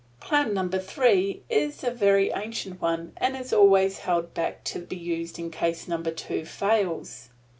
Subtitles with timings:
[0.19, 4.95] Plan Number Three is a very ancient one and is always held back to be
[4.97, 7.29] used in case Number Two fails.